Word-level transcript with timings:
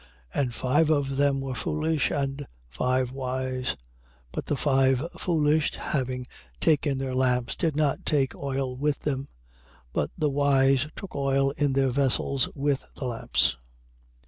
25:2. 0.33 0.41
And 0.41 0.53
five 0.55 0.89
of 0.89 1.17
them 1.17 1.41
were 1.41 1.53
foolish 1.53 2.09
and 2.09 2.47
five 2.67 3.11
wise. 3.11 3.73
25:3. 3.73 3.77
But 4.31 4.45
the 4.47 4.55
five 4.55 5.11
foolish, 5.11 5.75
having 5.75 6.25
taken 6.59 6.97
their 6.97 7.13
lamps, 7.13 7.55
did 7.55 7.75
not 7.75 8.03
take 8.03 8.33
oil 8.33 8.75
with 8.75 9.01
them. 9.01 9.25
25:4. 9.25 9.27
But 9.93 10.09
the 10.17 10.29
wise 10.31 10.87
took 10.95 11.15
oil 11.15 11.51
in 11.51 11.73
their 11.73 11.91
vessels 11.91 12.49
with 12.55 12.83
the 12.95 13.05
lamps. 13.05 13.57